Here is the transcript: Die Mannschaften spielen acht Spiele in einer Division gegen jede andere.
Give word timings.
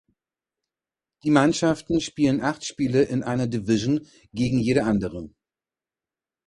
Die 1.21 1.29
Mannschaften 1.29 2.01
spielen 2.01 2.41
acht 2.41 2.65
Spiele 2.65 3.03
in 3.03 3.21
einer 3.21 3.45
Division 3.45 4.07
gegen 4.33 4.57
jede 4.57 4.83
andere. 4.85 5.29